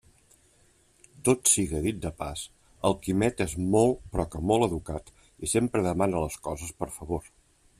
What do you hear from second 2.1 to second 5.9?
pas, el Quimet és molt però que molt educat, i sempre